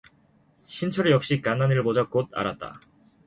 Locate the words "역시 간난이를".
1.11-1.83